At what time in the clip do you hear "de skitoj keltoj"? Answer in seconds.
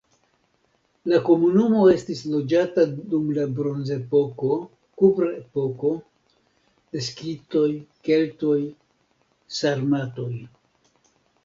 6.97-8.59